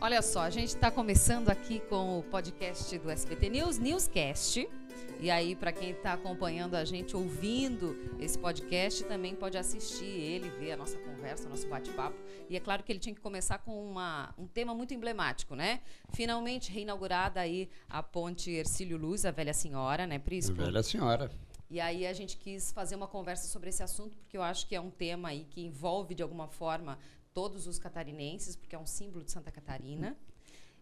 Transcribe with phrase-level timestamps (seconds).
[0.00, 4.68] Olha só, a gente está começando aqui com o podcast do SBT News, Newscast.
[5.20, 10.50] E aí, para quem está acompanhando a gente, ouvindo esse podcast, também pode assistir ele,
[10.50, 12.16] ver a nossa conversa, nosso bate-papo.
[12.48, 15.80] E é claro que ele tinha que começar com uma, um tema muito emblemático, né?
[16.10, 20.54] Finalmente reinaugurada aí a ponte Ercílio Luz, a velha senhora, né, Prisco?
[20.54, 21.28] Velha senhora.
[21.70, 24.74] E aí a gente quis fazer uma conversa sobre esse assunto, porque eu acho que
[24.74, 26.98] é um tema aí que envolve, de alguma forma,
[27.32, 30.16] todos os catarinenses, porque é um símbolo de Santa Catarina.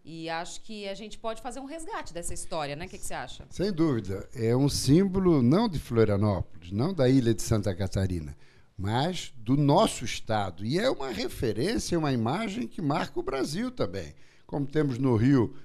[0.04, 2.86] E acho que a gente pode fazer um resgate dessa história, né?
[2.86, 3.44] O que, que, você acha?
[3.50, 4.28] Sem dúvida.
[4.32, 8.36] É um símbolo não de Florianópolis, não da ilha de Santa Catarina,
[8.78, 10.64] mas do nosso estado.
[10.64, 14.14] E é uma referência, uma imagem que marca o Brasil também.
[14.46, 15.56] Como temos no Rio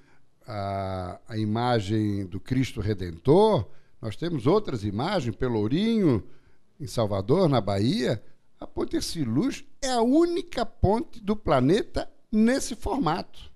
[0.47, 3.69] a, a imagem do Cristo Redentor,
[4.01, 6.23] nós temos outras imagens, Pelourinho,
[6.79, 8.23] em Salvador, na Bahia.
[8.61, 13.51] A Ponte Luz é a única ponte do planeta nesse formato.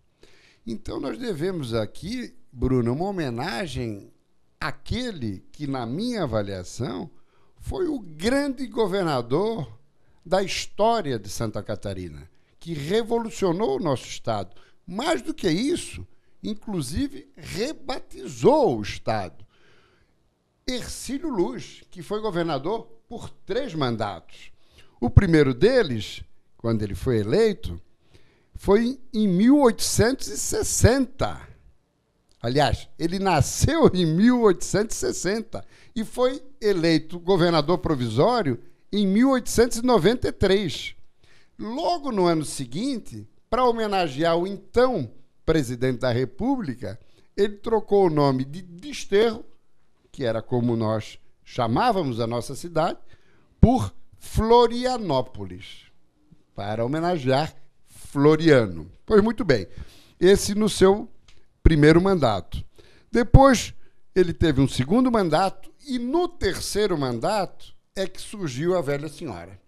[0.65, 4.11] Então nós devemos aqui, Bruno, uma homenagem
[4.59, 7.07] àquele que, na minha avaliação,
[7.59, 9.79] foi o grande governador
[10.25, 12.27] da história de Santa Catarina,
[12.59, 14.59] que revolucionou o nosso estado.
[14.87, 16.05] Mais do que isso,
[16.41, 19.45] inclusive rebatizou o estado.
[20.65, 24.54] Ercílio Luz, que foi governador por três mandatos.
[24.99, 26.23] O primeiro deles,
[26.57, 27.79] quando ele foi eleito,
[28.55, 31.41] foi em 1860.
[32.41, 35.63] Aliás, ele nasceu em 1860
[35.95, 38.59] e foi eleito governador provisório
[38.91, 40.95] em 1893.
[41.57, 45.09] Logo no ano seguinte, para homenagear o então
[45.45, 46.99] presidente da República,
[47.35, 49.43] ele trocou o nome de Desterro,
[50.11, 52.99] que era como nós chamávamos a nossa cidade,
[53.59, 53.93] por
[54.25, 55.85] Florianópolis,
[56.53, 57.55] para homenagear
[57.87, 58.91] Floriano.
[59.05, 59.67] Pois muito bem,
[60.19, 61.07] esse no seu
[61.61, 62.65] primeiro mandato.
[63.09, 63.73] Depois
[64.13, 69.61] ele teve um segundo mandato e no terceiro mandato é que surgiu a velha senhora.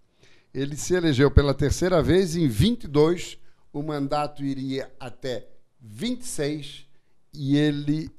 [0.54, 3.38] Ele se elegeu pela terceira vez em 22,
[3.72, 5.48] o mandato iria até
[5.80, 6.88] 26
[7.34, 8.10] e ele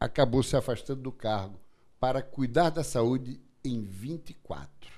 [0.00, 1.60] acabou se afastando do cargo
[2.00, 4.91] para cuidar da saúde em 24.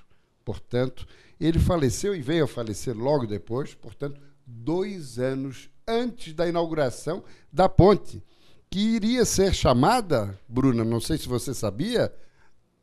[0.45, 1.07] Portanto,
[1.39, 7.67] ele faleceu e veio a falecer logo depois, portanto, dois anos antes da inauguração da
[7.67, 8.23] ponte,
[8.69, 12.13] que iria ser chamada, Bruna, não sei se você sabia,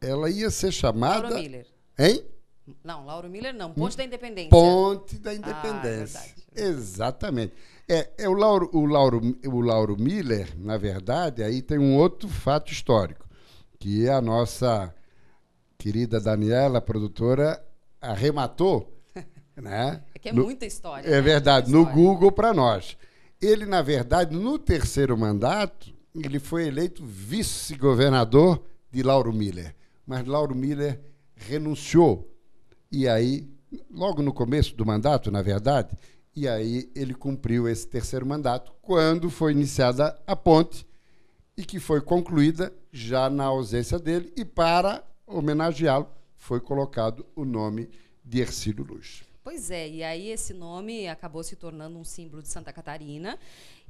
[0.00, 1.28] ela ia ser chamada.
[1.28, 1.66] Lauro Miller.
[1.98, 2.24] Hein?
[2.82, 3.72] Não, Lauro Miller não.
[3.72, 4.50] Ponte da Independência.
[4.50, 6.20] Ponte da Independência.
[6.20, 7.54] Ah, é Exatamente.
[7.88, 12.28] É, é o, Lauro, o, Lauro, o Lauro Miller, na verdade, aí tem um outro
[12.28, 13.28] fato histórico,
[13.78, 14.94] que é a nossa
[15.82, 17.60] querida Daniela, produtora,
[18.00, 18.96] arrematou.
[19.60, 20.00] né?
[20.14, 21.04] É que é no, muita história.
[21.04, 21.20] É né?
[21.20, 22.96] verdade, no Google para nós.
[23.40, 29.74] Ele, na verdade, no terceiro mandato, ele foi eleito vice-governador de Lauro Miller.
[30.06, 31.00] Mas Lauro Miller
[31.34, 32.32] renunciou.
[32.90, 33.50] E aí,
[33.90, 35.98] logo no começo do mandato, na verdade,
[36.36, 40.86] e aí ele cumpriu esse terceiro mandato quando foi iniciada a ponte
[41.56, 47.90] e que foi concluída já na ausência dele e para homenageá-lo, foi colocado o nome
[48.24, 49.22] de Ercílio Luz.
[49.44, 53.38] Pois é, e aí esse nome acabou se tornando um símbolo de Santa Catarina.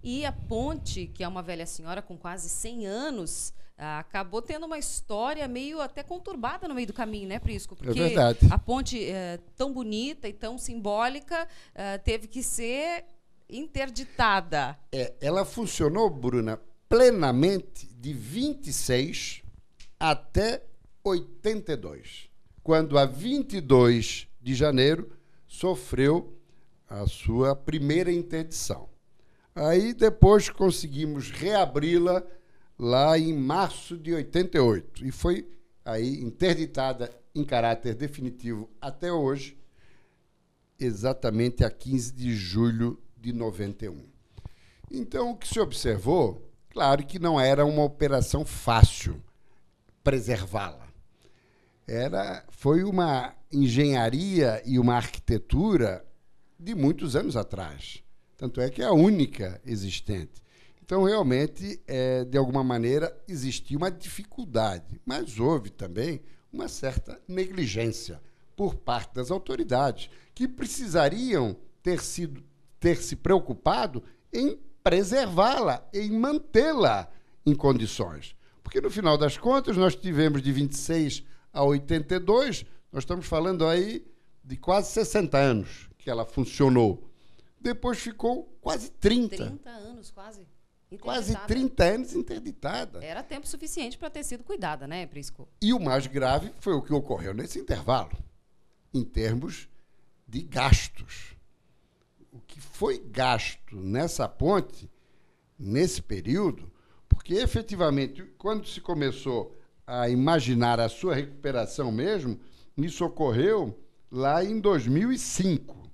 [0.03, 4.78] E a ponte, que é uma velha senhora com quase 100 anos, acabou tendo uma
[4.78, 7.76] história meio até conturbada no meio do caminho, né, Prisco?
[7.76, 8.38] Porque é verdade.
[8.50, 13.04] a ponte é, tão bonita e tão simbólica é, teve que ser
[13.49, 14.78] interditada.
[14.91, 19.43] É, ela funcionou, Bruna, plenamente de 26
[19.99, 20.62] até
[21.04, 22.30] 82,
[22.62, 25.10] quando a 22 de janeiro
[25.46, 26.38] sofreu
[26.88, 28.88] a sua primeira interdição.
[29.54, 32.22] Aí depois conseguimos reabri-la
[32.78, 35.48] lá em março de 88 e foi
[35.84, 39.58] aí interditada em caráter definitivo até hoje,
[40.78, 44.04] exatamente a 15 de julho de 91.
[44.90, 49.22] Então o que se observou, claro que não era uma operação fácil
[50.02, 50.91] preservá-la
[51.87, 56.05] era foi uma engenharia e uma arquitetura
[56.58, 58.02] de muitos anos atrás.
[58.37, 60.43] Tanto é que é a única existente.
[60.84, 66.20] Então, realmente, é, de alguma maneira, existia uma dificuldade, mas houve também
[66.52, 68.20] uma certa negligência
[68.56, 72.43] por parte das autoridades, que precisariam ter, sido,
[72.78, 74.02] ter se preocupado
[74.32, 77.08] em preservá-la, em mantê-la
[77.46, 78.37] em condições.
[78.62, 84.04] Porque, no final das contas, nós tivemos de 26 a 82, nós estamos falando aí
[84.43, 87.08] de quase 60 anos que ela funcionou.
[87.60, 89.37] depois ficou quase 30.
[89.37, 90.46] 30 anos, quase.
[91.00, 93.02] Quase 30 anos interditada.
[93.02, 95.49] Era tempo suficiente para ter sido cuidada, né, Prisco?
[95.60, 98.12] E o mais grave foi o que ocorreu nesse intervalo,
[98.93, 99.69] em termos
[100.28, 101.34] de gastos.
[102.31, 104.90] O que foi gasto nessa ponte,
[105.58, 106.70] nesse período,
[107.08, 109.56] porque efetivamente, quando se começou
[109.87, 112.38] a imaginar a sua recuperação mesmo,
[112.76, 113.79] isso ocorreu
[114.11, 115.90] lá em 2005.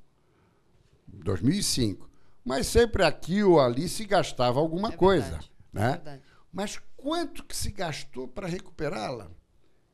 [1.06, 2.08] 2005.
[2.44, 5.38] Mas sempre aqui ou ali se gastava alguma é coisa.
[5.38, 6.02] Verdade, né?
[6.04, 6.20] É
[6.52, 9.30] Mas quanto que se gastou para recuperá-la?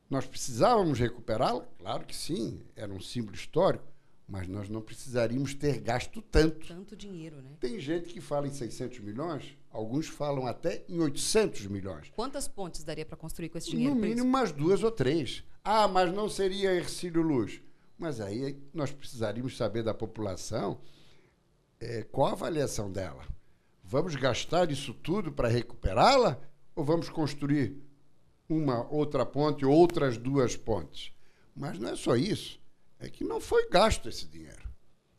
[0.09, 1.67] Nós precisávamos recuperá-la?
[1.77, 3.85] Claro que sim, era um símbolo histórico,
[4.27, 6.67] mas nós não precisaríamos ter gasto tanto.
[6.67, 7.51] Tanto dinheiro, né?
[7.59, 12.11] Tem gente que fala em 600 milhões, alguns falam até em 800 milhões.
[12.15, 13.93] Quantas pontes daria para construir com esse dinheiro?
[13.93, 15.43] No mínimo umas duas ou três.
[15.63, 17.61] Ah, mas não seria Ercílio Luz.
[17.97, 20.79] Mas aí nós precisaríamos saber da população
[21.79, 23.23] é, qual a avaliação dela.
[23.83, 26.39] Vamos gastar isso tudo para recuperá-la
[26.75, 27.77] ou vamos construir
[28.49, 31.13] uma outra ponte, outras duas pontes?
[31.55, 32.59] Mas não é só isso.
[32.99, 34.69] É que não foi gasto esse dinheiro.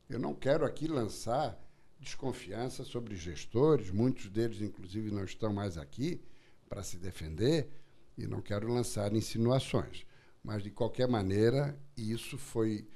[0.08, 1.58] Eu não quero aqui lançar
[1.98, 6.20] desconfiança sobre gestores, muitos deles, inclusive, não estão mais aqui
[6.68, 7.68] para se defender,
[8.16, 10.06] e não quero lançar insinuações.
[10.42, 12.88] Mas, de qualquer maneira, isso foi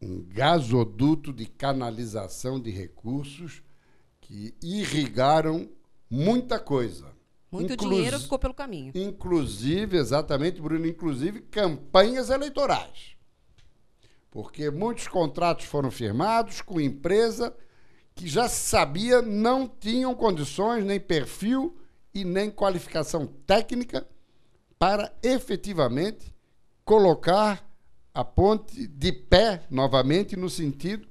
[0.00, 3.62] um gasoduto de canalização de recursos
[4.20, 5.70] que irrigaram
[6.10, 7.14] muita coisa.
[7.50, 8.92] Muito Inclus dinheiro ficou pelo caminho.
[8.94, 13.16] Inclusive, exatamente, Bruno, inclusive campanhas eleitorais.
[14.34, 17.54] Porque muitos contratos foram firmados com empresa
[18.16, 21.78] que já se sabia não tinham condições, nem perfil
[22.12, 24.04] e nem qualificação técnica
[24.76, 26.34] para efetivamente
[26.84, 27.64] colocar
[28.12, 31.06] a ponte de pé novamente no sentido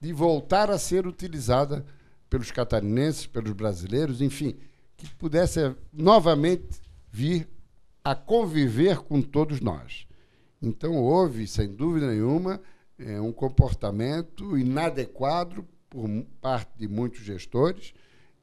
[0.00, 1.84] de voltar a ser utilizada
[2.30, 4.56] pelos catarinenses, pelos brasileiros, enfim,
[4.96, 6.80] que pudesse novamente
[7.10, 7.48] vir
[8.04, 10.06] a conviver com todos nós.
[10.62, 12.62] Então houve, sem dúvida nenhuma,
[12.98, 16.08] é, um comportamento inadequado por
[16.40, 17.92] parte de muitos gestores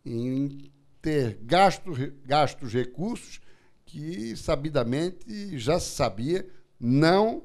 [0.05, 0.69] em
[1.01, 1.91] ter gasto,
[2.25, 3.39] gastos recursos
[3.85, 6.47] que sabidamente já se sabia
[6.79, 7.43] não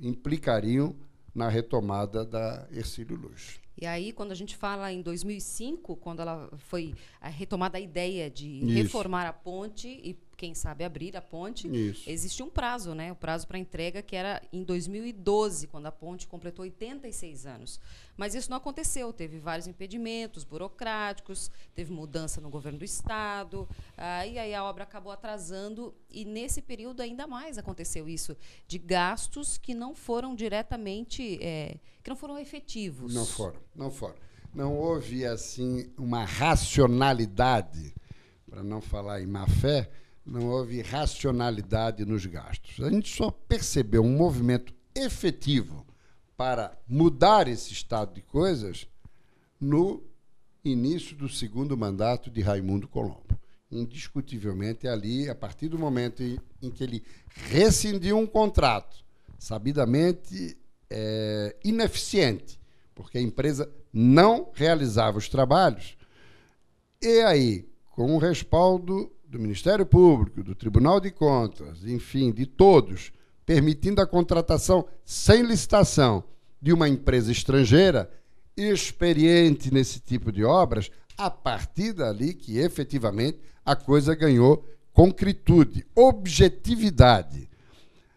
[0.00, 0.96] implicariam
[1.34, 3.60] na retomada da Ercílio Luz.
[3.80, 8.30] E aí, quando a gente fala em 2005, quando ela foi a retomada a ideia
[8.30, 8.72] de Isso.
[8.72, 12.02] reformar a ponte e quem sabe abrir a ponte, Isso.
[12.06, 13.10] existe um prazo, né?
[13.10, 17.80] O prazo para entrega que era em 2012, quando a ponte completou 86 anos.
[18.14, 24.26] Mas isso não aconteceu, teve vários impedimentos burocráticos, teve mudança no governo do estado, ah,
[24.26, 28.36] e aí a obra acabou atrasando e nesse período ainda mais aconteceu isso
[28.68, 33.14] de gastos que não foram diretamente, é, que não foram efetivos.
[33.14, 34.16] Não foram, não foram.
[34.54, 37.94] Não houve assim uma racionalidade,
[38.46, 39.90] para não falar em má fé,
[40.24, 42.82] não houve racionalidade nos gastos.
[42.84, 45.86] A gente só percebeu um movimento efetivo
[46.36, 48.88] para mudar esse estado de coisas
[49.60, 50.02] no
[50.64, 53.38] início do segundo mandato de Raimundo Colombo.
[53.70, 57.04] Indiscutivelmente, ali, a partir do momento em, em que ele
[57.50, 59.04] rescindiu um contrato,
[59.38, 60.56] sabidamente
[60.88, 62.58] é, ineficiente,
[62.94, 65.96] porque a empresa não realizava os trabalhos,
[67.02, 73.12] e aí, com o respaldo do Ministério Público, do Tribunal de Contas, enfim, de todos,
[73.44, 76.22] permitindo a contratação sem licitação
[76.62, 78.08] de uma empresa estrangeira
[78.56, 80.88] experiente nesse tipo de obras,
[81.18, 87.50] a partir dali que efetivamente a coisa ganhou concretude, objetividade.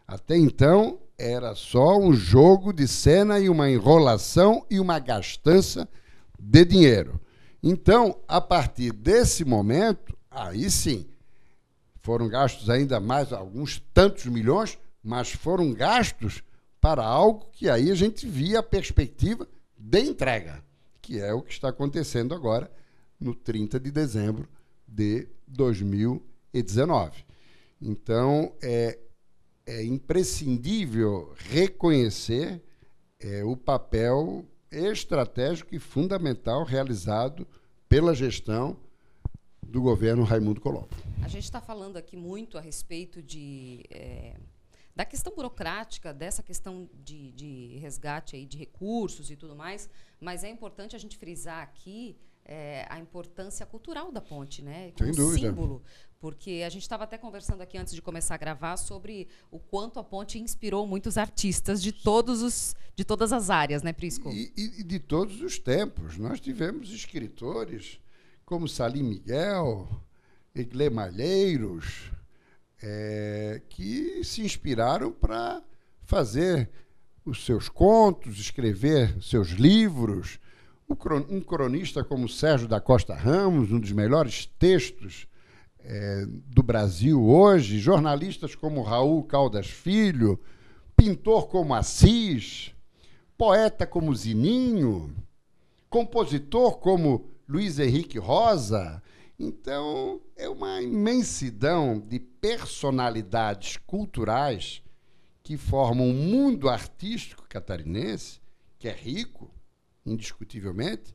[0.07, 5.89] Até então era só um jogo de cena e uma enrolação e uma gastança
[6.39, 7.19] de dinheiro.
[7.63, 11.07] Então, a partir desse momento, Aí sim,
[12.01, 16.43] foram gastos ainda mais alguns tantos milhões, mas foram gastos
[16.79, 20.63] para algo que aí a gente via a perspectiva de entrega,
[21.01, 22.71] que é o que está acontecendo agora
[23.19, 24.47] no 30 de dezembro
[24.87, 27.25] de 2019.
[27.81, 28.99] Então, é,
[29.65, 32.61] é imprescindível reconhecer
[33.19, 37.47] é, o papel estratégico e fundamental realizado
[37.89, 38.77] pela gestão
[39.69, 40.89] do governo Raimundo Colombo.
[41.23, 44.35] A gente está falando aqui muito a respeito de, é,
[44.95, 50.43] da questão burocrática, dessa questão de, de resgate aí de recursos e tudo mais, mas
[50.43, 54.93] é importante a gente frisar aqui é, a importância cultural da ponte, né?
[54.97, 55.49] Sem Como dúvida.
[55.49, 55.83] símbolo.
[56.19, 59.99] Porque a gente estava até conversando aqui antes de começar a gravar sobre o quanto
[59.99, 64.31] a ponte inspirou muitos artistas de todos os de todas as áreas, né, Prisco?
[64.31, 66.17] E- e de todos os tempos.
[66.17, 67.99] Nós tivemos escritores
[68.47, 69.85] como Salim Miguel,
[70.55, 72.09] Eglé Malheiros,
[72.81, 75.61] eh, que se inspiraram para
[76.03, 76.69] fazer
[77.25, 80.39] os seus contos, escrever seus livros.
[81.29, 85.27] Um cronista como Sérgio da Costa Ramos, um dos melhores textos
[85.79, 90.39] eh, do Brasil hoje, jornalistas como Raul Caldas Filho,
[90.95, 92.73] pintor como Assis,
[93.37, 95.13] poeta como Zininho,
[95.89, 99.01] compositor como Luiz Henrique Rosa.
[99.39, 104.81] Então, é uma imensidão de personalidades culturais
[105.43, 108.41] que formam um mundo artístico catarinense,
[108.77, 109.49] que é rico,
[110.05, 111.13] indiscutivelmente.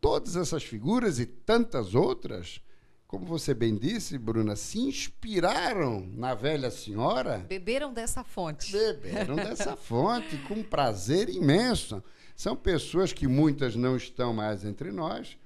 [0.00, 2.60] Todas essas figuras e tantas outras,
[3.06, 8.72] como você bem disse, Bruna, se inspiraram na velha senhora Beberam dessa fonte.
[8.72, 12.02] beberam dessa fonte com prazer imenso.
[12.34, 15.36] São pessoas que muitas não estão mais entre nós,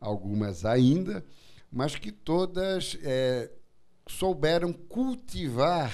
[0.00, 1.24] algumas ainda,
[1.70, 3.50] mas que todas eh,
[4.08, 5.92] souberam cultivar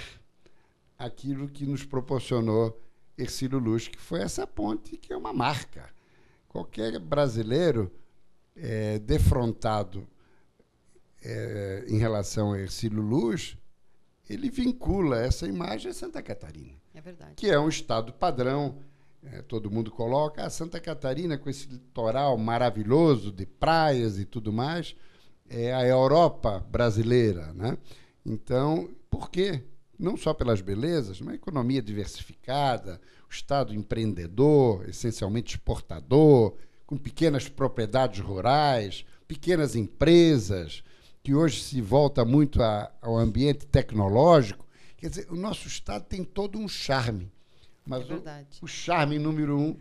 [0.98, 2.80] aquilo que nos proporcionou
[3.18, 5.90] Ercílio Luz, que foi essa ponte, que é uma marca.
[6.48, 7.90] Qualquer brasileiro
[8.54, 10.06] eh, defrontado
[11.22, 13.58] eh, em relação a Ercílio Luz,
[14.28, 17.34] ele vincula essa imagem a Santa Catarina É verdade.
[17.36, 18.78] que é um estado padrão.
[19.32, 24.52] É, todo mundo coloca a Santa Catarina com esse litoral maravilhoso de praias e tudo
[24.52, 24.94] mais,
[25.48, 27.78] é a Europa brasileira, né?
[28.24, 29.62] Então, por quê?
[29.98, 36.54] Não só pelas belezas, uma economia diversificada, o estado empreendedor, essencialmente exportador,
[36.86, 40.82] com pequenas propriedades rurais, pequenas empresas,
[41.22, 44.66] que hoje se volta muito a- ao ambiente tecnológico.
[44.96, 47.30] Quer dizer, o nosso estado tem todo um charme.
[47.86, 48.58] Mas É o- verdade.
[48.60, 49.76] o, charme número um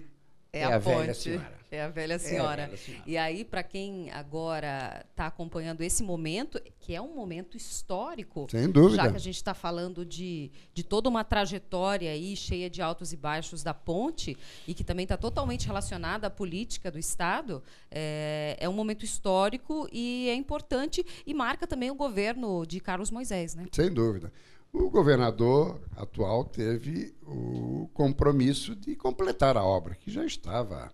[0.54, 1.56] É, é a, a velha senhora.
[1.72, 2.66] É a velha a senhora.
[2.68, 3.04] velha senhora.
[3.06, 8.70] E aí, para quem agora está acompanhando esse momento, que é um momento histórico, Sem
[8.70, 9.04] dúvida.
[9.04, 13.12] já que a gente está falando de, de toda uma trajetória aí cheia de altos
[13.12, 18.56] e baixos da ponte e que também está totalmente relacionada à política do Estado, é,
[18.58, 23.56] é um momento histórico e é importante e marca também o governo de Carlos Moisés,
[23.56, 23.66] né?
[23.74, 24.32] Sem dúvida.
[24.78, 30.92] O governador atual teve o compromisso de completar a obra, que já estava,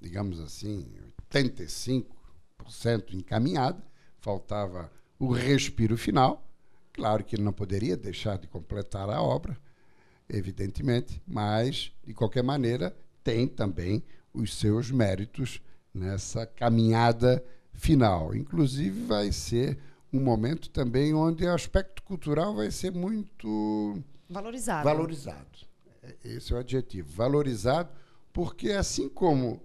[0.00, 0.90] digamos assim,
[1.30, 2.06] 85%
[3.12, 3.84] encaminhada,
[4.18, 6.42] faltava o respiro final.
[6.90, 9.58] Claro que ele não poderia deixar de completar a obra,
[10.26, 15.60] evidentemente, mas, de qualquer maneira, tem também os seus méritos
[15.92, 17.44] nessa caminhada
[17.74, 18.34] final.
[18.34, 19.78] Inclusive, vai ser
[20.12, 24.84] um momento também onde o aspecto cultural vai ser muito Valorizado.
[24.84, 25.58] valorizado.
[26.02, 27.08] É- Esse é o adjetivo.
[27.12, 27.90] Valorizado,
[28.32, 29.62] porque assim como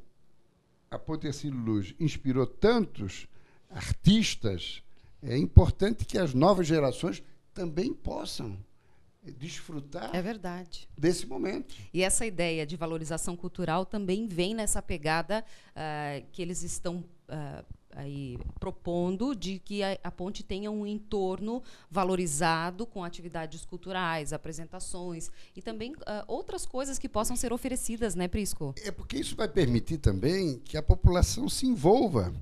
[0.91, 3.27] a Ponte Ercílio Luz inspirou tantos
[3.69, 4.83] artistas,
[5.21, 7.23] é importante que as novas gerações
[7.53, 8.57] também possam
[9.38, 10.88] desfrutar É verdade.
[10.97, 11.73] desse momento.
[11.93, 15.45] E essa ideia de valorização cultural também vem nessa pegada
[15.75, 21.62] ah, que eles estão ah, aí propondo de que a, a ponte tenha um entorno
[21.89, 28.27] valorizado com atividades culturais, apresentações e também ah, outras coisas que possam ser oferecidas, né,
[28.27, 28.74] Prisco?
[28.84, 32.34] É porque isso vai permitir também que a população se envolva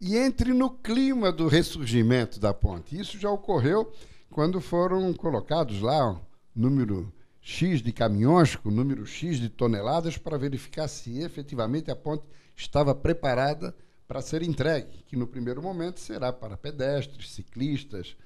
[0.00, 2.98] e entre no clima do ressurgimento da ponte.
[2.98, 3.92] Isso já ocorreu
[4.30, 6.20] quando foram colocados lá um
[6.54, 12.24] número X de caminhões com número X de toneladas para verificar se efetivamente a ponte
[12.56, 13.74] estava preparada
[14.06, 18.16] para ser entregue, que no primeiro momento será para pedestres, ciclistas,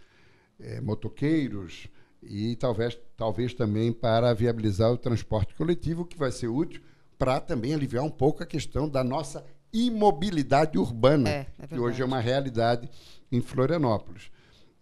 [0.59, 1.89] eh, motoqueiros
[2.23, 6.83] e talvez, talvez também para viabilizar o transporte coletivo, que vai ser útil
[7.17, 12.03] para também aliviar um pouco a questão da nossa imobilidade urbana, É, é que hoje
[12.03, 12.89] é uma realidade
[13.31, 14.31] em Florianópolis.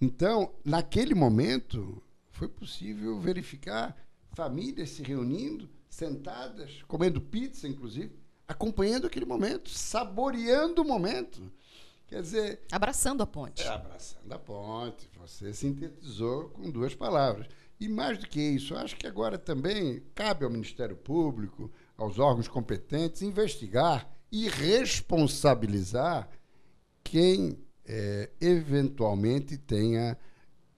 [0.00, 3.96] Então, naquele momento, foi possível verificar
[4.32, 8.12] famílias se reunindo, sentadas, comendo pizza, inclusive,
[8.46, 11.40] acompanhando aquele momento, saboreando o momento.
[12.06, 13.62] Quer dizer, Abraçando a ponte.
[13.62, 15.08] é, abraçando a ponte.
[15.20, 17.48] Você sintetizou com duas palavras.
[17.80, 22.48] E mais do que isso, acho que agora também cabe ao Ministério Público, aos órgãos
[22.48, 26.28] competentes, investigar e responsabilizar
[27.04, 30.16] quem eh, eventualmente tenha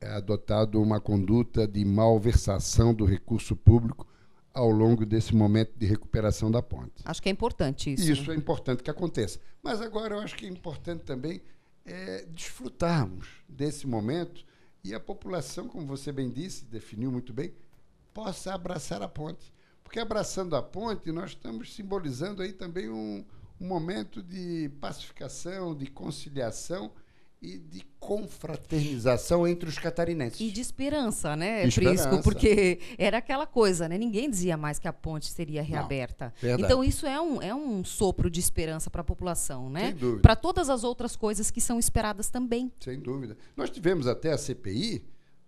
[0.00, 4.06] adotado uma conduta de malversação do recurso público
[4.52, 7.02] ao longo desse momento de recuperação da ponte.
[7.05, 8.11] Acho que é importante isso.
[8.11, 8.35] Isso né?
[8.35, 9.38] é importante que aconteça.
[9.62, 11.40] Mas agora eu acho que é importante também
[11.85, 14.45] é, desfrutarmos desse momento
[14.83, 17.52] e a população, como você bem disse, definiu muito bem,
[18.14, 19.52] possa abraçar a ponte.
[19.83, 23.25] Porque abraçando a ponte, nós estamos simbolizando aí também um,
[23.61, 26.93] um momento de pacificação, de conciliação
[27.40, 30.40] e de confraternização entre os catarinenses.
[30.40, 32.21] E de esperança, né, de Prisco?
[32.23, 33.97] Porque era aquela coisa, né?
[33.97, 36.35] Ninguém dizia mais que a ponte seria reaberta.
[36.42, 39.95] Não, então, isso é um, é um sopro de esperança para a população, né?
[40.21, 42.73] Para todas as outras coisas que são esperadas também.
[42.80, 43.37] Sem dúvida.
[43.57, 45.04] Nós tivemos até a CPI,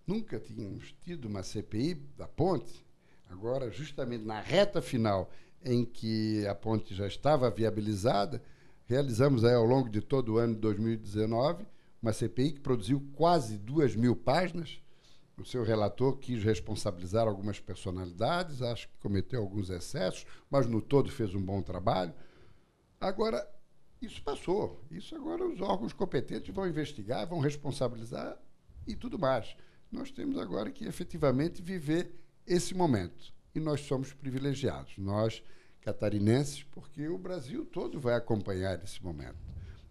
[0.07, 2.85] nunca tínhamos tido uma CPI da ponte,
[3.29, 5.29] agora, justamente na reta final
[5.63, 8.41] em que a ponte já estava viabilizada,
[8.85, 11.65] realizamos aí, ao longo de todo o ano de 2019
[12.01, 14.81] uma CPI que produziu quase duas mil páginas.
[15.37, 21.11] O seu relator quis responsabilizar algumas personalidades, acho que cometeu alguns excessos, mas no todo
[21.11, 22.13] fez um bom trabalho.
[22.99, 23.47] Agora,
[24.01, 24.83] isso passou.
[24.89, 28.37] Isso agora os órgãos competentes vão investigar, vão responsabilizar
[28.87, 29.55] e tudo mais.
[29.91, 32.15] Nós temos agora que efetivamente viver
[32.45, 33.33] esse momento.
[33.53, 35.43] E nós somos privilegiados, nós
[35.81, 39.37] catarinenses, porque o Brasil todo vai acompanhar esse momento.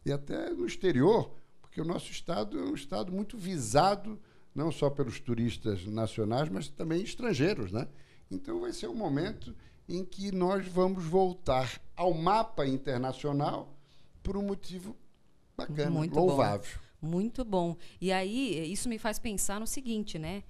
[0.04, 1.34] E até no exterior,
[1.70, 4.20] porque o nosso estado é um estado muito visado
[4.52, 7.86] não só pelos turistas nacionais, mas também estrangeiros, né?
[8.28, 9.54] Então vai ser um momento
[9.88, 13.72] em que nós vamos voltar ao mapa internacional
[14.20, 14.96] por um motivo
[15.56, 16.80] bacana, muito louvável.
[17.00, 17.08] Bom.
[17.08, 17.76] Muito bom.
[18.00, 20.42] E aí isso me faz pensar no seguinte, né?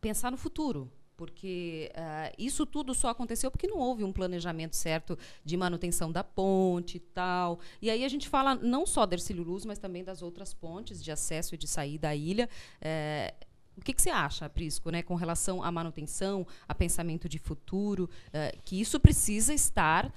[0.00, 0.90] Pensar no futuro
[1.22, 6.24] porque uh, isso tudo só aconteceu porque não houve um planejamento certo de manutenção da
[6.24, 7.60] ponte e tal.
[7.80, 11.00] E aí a gente fala não só da Ercílio Luz, mas também das outras pontes
[11.00, 12.48] de acesso e de saída à ilha.
[12.80, 13.34] É,
[13.76, 18.10] o que, que, você acha, Prisco, né, com relação à manutenção, a pensamento de futuro,
[18.26, 20.12] uh, que isso precisa estar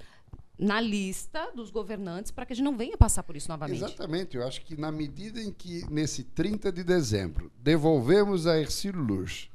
[0.57, 3.83] na lista dos governantes para que a gente não venha passar por isso novamente.
[3.83, 4.37] Exatamente.
[4.37, 9.51] Eu acho que na medida em que, nesse 30 de dezembro, devolvemos a Ercílio Luz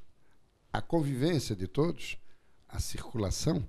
[0.73, 2.17] a convivência de todos,
[2.69, 3.67] a circulação,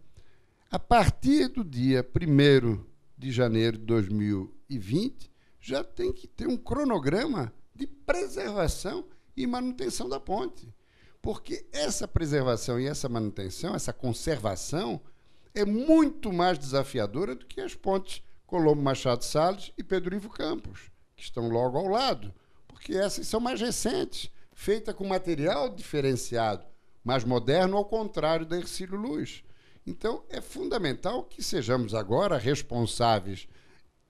[0.69, 2.83] a partir do dia 1
[3.17, 9.05] de janeiro de 2020, já tem que ter um cronograma de preservação
[9.35, 10.73] e manutenção da ponte.
[11.21, 15.01] Porque essa preservação e essa manutenção, essa conservação,
[15.53, 20.91] é muito mais desafiadora do que as pontes Colombo Machado Salles e Pedro Ivo Campos,
[21.15, 22.33] que estão logo ao lado,
[22.67, 26.65] porque essas são mais recentes, feitas com material diferenciado,
[27.03, 29.43] mais moderno, ao contrário da Ercílio Luz.
[29.85, 33.47] Então, é fundamental que sejamos agora responsáveis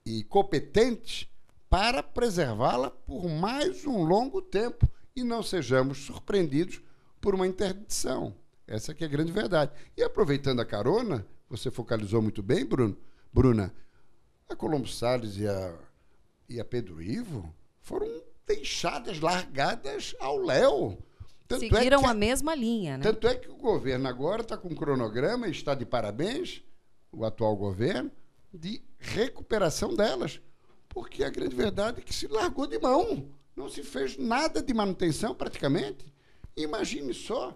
[0.05, 1.27] e competentes
[1.69, 6.81] para preservá-la por mais um longo tempo e não sejamos surpreendidos
[7.21, 8.35] por uma interdição.
[8.67, 9.71] Essa que é a grande verdade.
[9.95, 12.97] E aproveitando a carona, você focalizou muito bem, Bruno,
[13.31, 13.73] Bruna,
[14.49, 15.73] a Colombo Salles e a,
[16.49, 18.07] e a Pedro Ivo foram
[18.45, 20.97] deixadas, largadas ao léu.
[21.51, 23.03] Tanto é Seguiram é que, a mesma linha, né?
[23.03, 26.63] Tanto é que o governo agora está com um cronograma, e está de parabéns,
[27.11, 28.11] o atual governo,
[28.53, 30.41] de recuperação delas.
[30.89, 33.29] Porque a grande verdade é que se largou de mão.
[33.55, 36.05] Não se fez nada de manutenção, praticamente.
[36.55, 37.55] Imagine só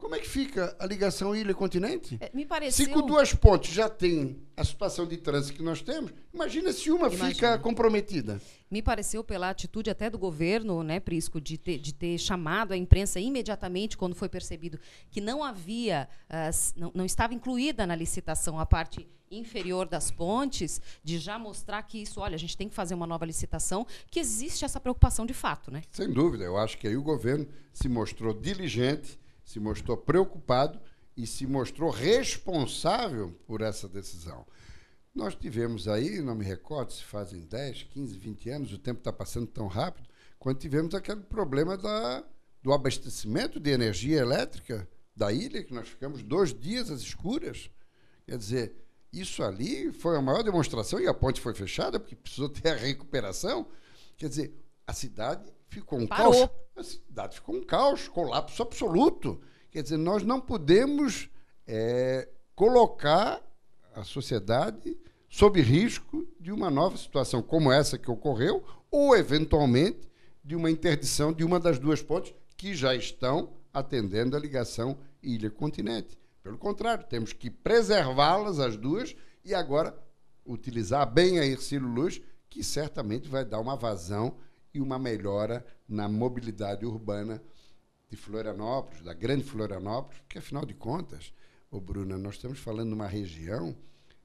[0.00, 2.16] como é que fica a ligação ilha-continente?
[2.20, 2.86] É, me pareceu...
[2.86, 6.90] Se com duas pontes já tem a situação de trânsito que nós temos, imagina se
[6.90, 7.28] uma imagina.
[7.28, 8.40] fica comprometida.
[8.70, 12.76] Me pareceu pela atitude até do governo, né, Prisco, de ter, de ter chamado a
[12.76, 14.78] imprensa imediatamente quando foi percebido
[15.10, 20.80] que não havia, uh, não, não estava incluída na licitação a parte inferior das pontes,
[21.04, 24.18] de já mostrar que isso, olha, a gente tem que fazer uma nova licitação, que
[24.18, 25.82] existe essa preocupação de fato, né?
[25.92, 30.78] Sem dúvida, eu acho que aí o governo se mostrou diligente se mostrou preocupado
[31.16, 34.46] e se mostrou responsável por essa decisão.
[35.14, 39.12] Nós tivemos aí, não me recordo se fazem 10, 15, 20 anos, o tempo está
[39.12, 42.24] passando tão rápido, quando tivemos aquele problema da,
[42.62, 47.70] do abastecimento de energia elétrica da ilha, que nós ficamos dois dias às escuras.
[48.24, 48.74] Quer dizer,
[49.12, 52.76] isso ali foi a maior demonstração, e a ponte foi fechada, porque precisou ter a
[52.76, 53.66] recuperação.
[54.16, 54.54] Quer dizer,
[54.86, 56.32] a cidade ficou um Parou.
[56.32, 56.50] caos.
[56.76, 59.40] A cidade ficou um caos, colapso absoluto.
[59.70, 61.28] Quer dizer, nós não podemos
[61.66, 63.42] é, colocar
[63.94, 64.96] a sociedade
[65.28, 70.08] sob risco de uma nova situação como essa que ocorreu, ou, eventualmente,
[70.42, 76.18] de uma interdição de uma das duas pontes que já estão atendendo a ligação ilha-continente.
[76.42, 79.96] Pelo contrário, temos que preservá-las, as duas, e agora
[80.44, 84.36] utilizar bem a Ercílio Luz, que certamente vai dar uma vazão
[84.74, 87.40] e uma melhora na mobilidade urbana
[88.08, 91.32] de Florianópolis, da grande Florianópolis, porque, afinal de contas,
[91.70, 93.76] ô Bruna, nós estamos falando de uma região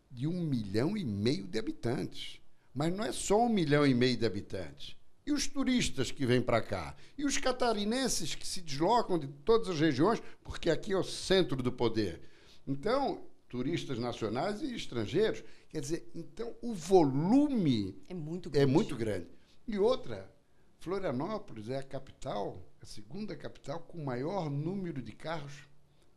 [0.09, 2.39] de um milhão e meio de habitantes.
[2.73, 4.95] Mas não é só um milhão e meio de habitantes.
[5.25, 6.95] E os turistas que vêm para cá?
[7.17, 11.61] E os catarinenses que se deslocam de todas as regiões, porque aqui é o centro
[11.61, 12.21] do poder.
[12.67, 15.43] Então, turistas nacionais e estrangeiros.
[15.69, 18.71] Quer dizer, então o volume é muito é grande.
[18.71, 19.27] É muito grande.
[19.67, 20.31] E outra,
[20.79, 25.67] Florianópolis é a capital, a segunda capital com maior número de carros,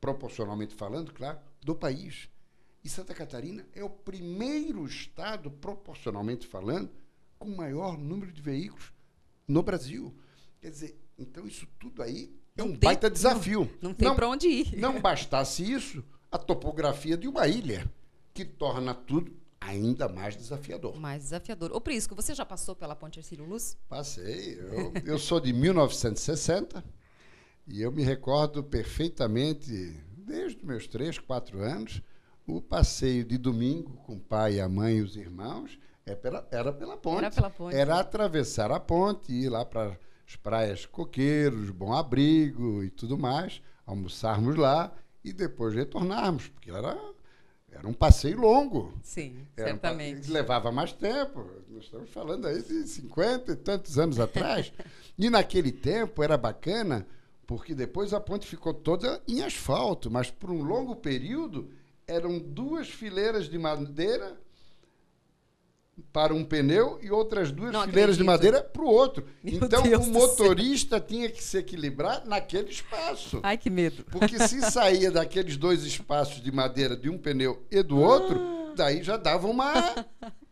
[0.00, 2.28] proporcionalmente falando, claro, do país.
[2.84, 6.90] E Santa Catarina é o primeiro estado, proporcionalmente falando,
[7.38, 8.92] com maior número de veículos
[9.46, 10.14] no Brasil.
[10.60, 13.70] Quer dizer, então isso tudo aí é um tem, baita desafio.
[13.80, 14.76] Não, não tem para onde ir.
[14.76, 17.90] Não bastasse isso, a topografia de uma ilha,
[18.32, 20.98] que torna tudo ainda mais desafiador.
[20.98, 21.72] Mais desafiador.
[21.72, 23.76] Ô Prisco, você já passou pela Ponte Ercílio Luz?
[23.88, 24.58] Passei.
[24.58, 26.84] Eu, eu sou de 1960
[27.68, 29.70] e eu me recordo perfeitamente,
[30.16, 32.02] desde os meus três, quatro anos,
[32.46, 36.72] o passeio de domingo com o pai, a mãe e os irmãos é pela, era
[36.72, 37.18] pela ponte.
[37.18, 37.76] Era pela ponte.
[37.76, 43.60] Era atravessar a ponte, ir lá para as praias Coqueiros, Bom Abrigo e tudo mais,
[43.86, 46.98] almoçarmos lá e depois retornarmos, porque era,
[47.70, 48.94] era um passeio longo.
[49.02, 50.30] Sim, era certamente.
[50.30, 51.44] Um, levava mais tempo.
[51.68, 54.72] Nós estamos falando aí de 50 e tantos anos atrás.
[55.18, 57.06] e naquele tempo era bacana,
[57.48, 61.70] porque depois a ponte ficou toda em asfalto, mas por um longo período
[62.06, 64.38] eram duas fileiras de madeira
[66.12, 68.18] para um pneu e outras duas Não fileiras acredito.
[68.18, 69.26] de madeira para o outro.
[69.42, 73.40] Meu então Deus o motorista tinha que se equilibrar naquele espaço.
[73.42, 74.04] Ai, que medo.
[74.10, 78.74] Porque se saía daqueles dois espaços de madeira de um pneu e do outro, ah.
[78.76, 80.06] daí já dava uma,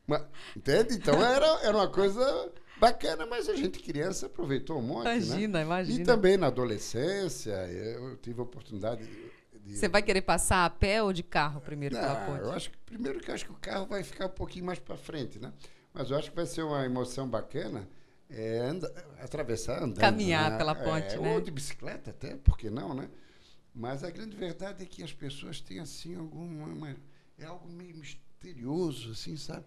[0.08, 0.26] uma.
[0.56, 0.94] entende?
[0.94, 5.02] Então era, era uma coisa bacana, mas a gente criança aproveitou um monte.
[5.02, 5.64] Imagina, né?
[5.64, 6.02] imagina.
[6.02, 9.08] E também na adolescência, eu tive a oportunidade
[9.66, 12.40] você vai querer passar a pé ou de carro primeiro Não, pela ponte?
[12.40, 14.96] Eu acho que primeiro que acho que o carro vai ficar um pouquinho mais para
[14.96, 15.52] frente, né?
[15.92, 17.88] Mas eu acho que vai ser uma emoção bacana
[18.28, 19.98] é, anda, atravessar andando.
[20.00, 20.58] Caminhar né?
[20.58, 21.34] pela ponte, é, né?
[21.34, 23.08] Ou de bicicleta até, por que não, né?
[23.74, 26.96] Mas a grande verdade é que as pessoas têm assim alguma uma,
[27.38, 29.66] é algo meio misterioso, assim, sabe?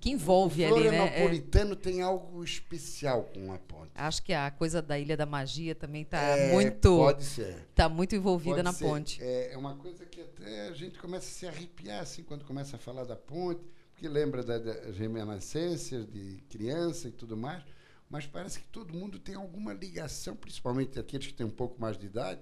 [0.00, 0.90] Que envolve o ali, né?
[0.90, 1.76] Florianopolitano é...
[1.76, 3.90] tem algo especial com a ponte.
[3.94, 7.66] Acho que a coisa da Ilha da Magia também está é, muito pode ser.
[7.74, 8.84] Tá muito envolvida pode na ser.
[8.84, 9.22] ponte.
[9.22, 12.76] É, é uma coisa que até a gente começa a se arrepiar assim quando começa
[12.76, 13.60] a falar da ponte,
[13.92, 17.62] porque lembra das da reminiscências de criança e tudo mais,
[18.08, 21.98] mas parece que todo mundo tem alguma ligação, principalmente aqueles que têm um pouco mais
[21.98, 22.40] de idade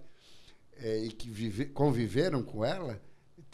[0.76, 3.00] é, e que vive, conviveram com ela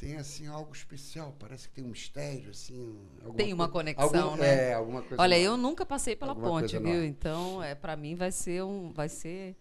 [0.03, 2.99] tem assim algo especial, parece que tem um mistério assim.
[3.37, 4.71] Tem uma conexão, algum, né?
[4.71, 5.23] É, alguma coisa.
[5.23, 5.47] Olha, nova.
[5.47, 6.83] eu nunca passei pela alguma ponte, viu?
[6.83, 7.07] Nova.
[7.07, 9.57] Então, é para mim vai ser um, vai ser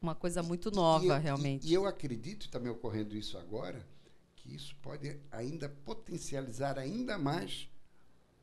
[0.00, 1.66] uma coisa muito nova, e, eu, realmente.
[1.66, 3.86] E, e eu acredito também ocorrendo isso agora,
[4.34, 7.68] que isso pode ainda potencializar ainda mais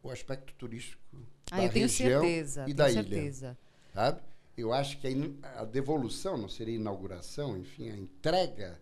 [0.04, 1.02] o aspecto turístico
[1.50, 3.10] ah, da eu tenho região certeza, e da tenho ilha.
[3.10, 3.58] Certeza.
[3.92, 4.22] Sabe?
[4.56, 5.08] Eu acho que
[5.42, 8.80] a, a devolução, não seria inauguração, enfim, a entrega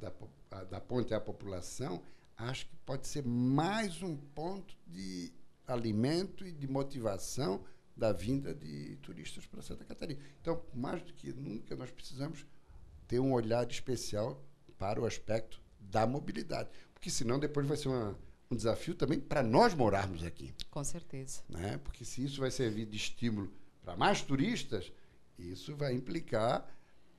[0.00, 0.10] da
[0.62, 2.02] da ponte à população,
[2.36, 5.32] acho que pode ser mais um ponto de
[5.66, 7.64] alimento e de motivação
[7.96, 10.20] da vinda de turistas para Santa Catarina.
[10.40, 12.44] Então, mais do que nunca, nós precisamos
[13.06, 14.42] ter um olhar especial
[14.78, 18.18] para o aspecto da mobilidade, porque senão depois vai ser uma,
[18.50, 20.54] um desafio também para nós morarmos aqui.
[20.70, 21.42] Com certeza.
[21.48, 21.78] Né?
[21.78, 24.90] Porque se isso vai servir de estímulo para mais turistas,
[25.38, 26.66] isso vai implicar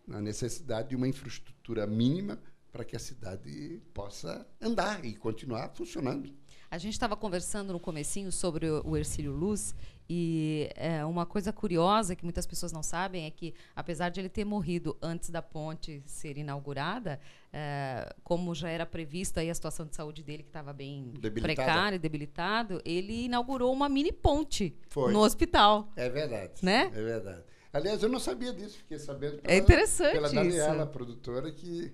[0.07, 2.39] na necessidade de uma infraestrutura mínima
[2.75, 6.29] para que a cidade possa andar e continuar funcionando.
[6.69, 9.73] A gente estava conversando no comecinho sobre o Ercílio Luz
[10.09, 14.27] e é, uma coisa curiosa que muitas pessoas não sabem é que, apesar de ele
[14.27, 17.17] ter morrido antes da ponte ser inaugurada,
[17.53, 21.95] é, como já era previsto aí a situação de saúde dele que estava bem precária
[21.95, 25.13] e debilitado, ele inaugurou uma mini ponte Foi.
[25.13, 25.93] no hospital.
[25.95, 26.55] É verdade.
[26.61, 26.91] Né?
[26.93, 27.43] É verdade.
[27.71, 30.91] Aliás, eu não sabia disso, fiquei sabendo pela, é interessante pela Daniela, isso.
[30.91, 31.93] produtora, que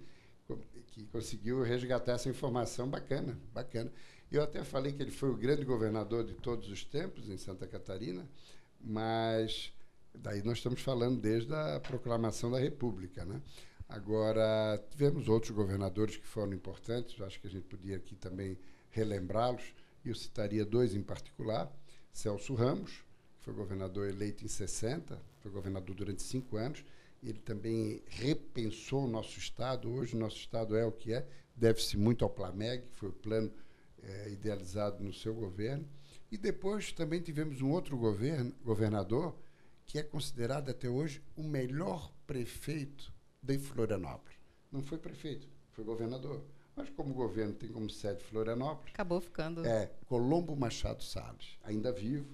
[0.87, 3.91] que conseguiu resgatar essa informação bacana, bacana.
[4.31, 7.67] Eu até falei que ele foi o grande governador de todos os tempos em Santa
[7.67, 8.27] Catarina,
[8.79, 9.73] mas
[10.13, 13.41] daí nós estamos falando desde a proclamação da República, né?
[13.87, 18.57] Agora, tivemos outros governadores que foram importantes, acho que a gente podia aqui também
[18.89, 19.73] relembrá-los,
[20.05, 21.69] eu citaria dois em particular.
[22.13, 23.03] Celso Ramos,
[23.37, 26.85] que foi governador eleito em 60, foi governador durante cinco anos,
[27.21, 29.89] ele também repensou o nosso Estado.
[29.91, 33.13] Hoje, o nosso Estado é o que é, deve-se muito ao Plameg, que foi o
[33.13, 33.51] plano
[34.01, 35.88] é, idealizado no seu governo.
[36.31, 39.36] E depois também tivemos um outro governo, governador
[39.86, 44.39] que é considerado até hoje o melhor prefeito de Florianópolis.
[44.71, 46.41] Não foi prefeito, foi governador.
[46.75, 49.65] Mas como o governo tem como sede Florianópolis, Acabou ficando.
[49.65, 52.34] é Colombo Machado Salles, ainda vivo,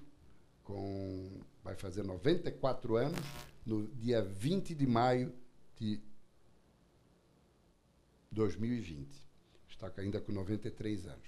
[0.64, 3.20] com vai fazer 94 anos
[3.68, 5.34] no dia 20 de maio
[5.76, 6.02] de
[8.32, 9.22] 2020.
[9.68, 11.28] Está ainda com 93 anos.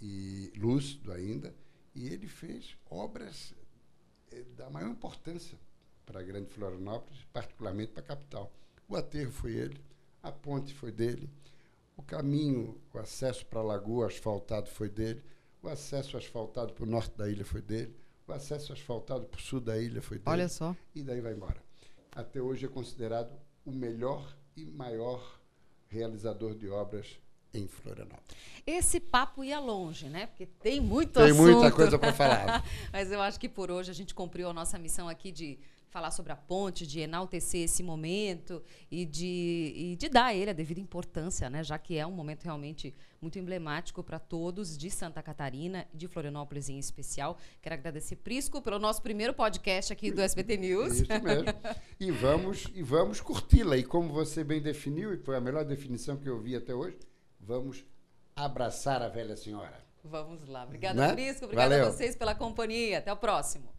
[0.00, 1.54] E lúcido ainda,
[1.94, 3.52] e ele fez obras
[4.30, 5.58] eh, da maior importância
[6.06, 8.50] para a Grande Florianópolis, particularmente para a capital.
[8.88, 9.78] O aterro foi ele,
[10.22, 11.28] a ponte foi dele,
[11.96, 15.22] o caminho, o acesso para a lagoa asfaltado foi dele,
[15.60, 17.94] o acesso asfaltado para o norte da ilha foi dele,
[18.28, 20.30] o acesso asfaltado para o sul da ilha foi dele.
[20.30, 20.76] Olha só.
[20.94, 21.56] E daí vai embora.
[22.14, 23.30] Até hoje é considerado
[23.64, 25.40] o melhor e maior
[25.88, 27.18] realizador de obras
[27.54, 28.36] em Florianópolis.
[28.66, 30.26] Esse papo ia longe, né?
[30.26, 31.50] Porque tem muito Tem assunto.
[31.52, 32.62] muita coisa para falar.
[32.92, 35.58] Mas eu acho que por hoje a gente cumpriu a nossa missão aqui de
[35.90, 40.50] falar sobre a ponte, de enaltecer esse momento e de, e de dar a ele
[40.50, 41.64] a devida importância, né?
[41.64, 46.68] Já que é um momento realmente muito emblemático para todos de Santa Catarina, de Florianópolis
[46.68, 47.36] em especial.
[47.60, 51.00] Quero agradecer Prisco pelo nosso primeiro podcast aqui do SBT News.
[51.00, 51.44] Isso mesmo.
[52.00, 53.76] E vamos, e vamos curti-la.
[53.76, 56.96] E como você bem definiu, e foi a melhor definição que eu vi até hoje,
[57.40, 57.84] vamos
[58.36, 59.82] abraçar a velha senhora.
[60.04, 60.62] Vamos lá.
[60.64, 61.12] Obrigada, Né?
[61.12, 61.44] Prisco.
[61.46, 61.88] Obrigada Valeu.
[61.88, 62.98] a vocês pela companhia.
[62.98, 63.77] Até o próximo.